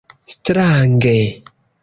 Strange? 0.35 1.19